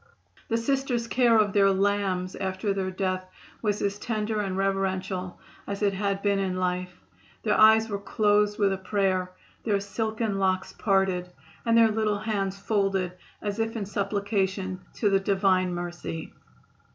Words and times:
The 0.47 0.57
Sisters' 0.57 1.05
care 1.05 1.37
of 1.37 1.53
their 1.53 1.69
"lambs" 1.69 2.35
after 2.35 2.73
their 2.73 2.89
death 2.89 3.23
was 3.61 3.83
as 3.83 3.99
tender 3.99 4.41
and 4.41 4.57
reverential 4.57 5.39
as 5.67 5.83
it 5.83 5.93
had 5.93 6.23
been 6.23 6.39
in 6.39 6.57
life. 6.57 6.99
Their 7.43 7.53
eyes 7.55 7.87
were 7.87 7.99
closed 7.99 8.57
with 8.57 8.73
a 8.73 8.79
prayer, 8.79 9.31
their 9.63 9.79
silken 9.79 10.39
locks 10.39 10.73
parted 10.73 11.29
and 11.67 11.77
their 11.77 11.91
little 11.91 12.17
hands 12.17 12.57
folded 12.57 13.13
as 13.43 13.59
if 13.59 13.75
in 13.75 13.85
supplication 13.85 14.79
to 14.95 15.11
the 15.11 15.19
Divine 15.19 15.71
mercy. 15.71 16.33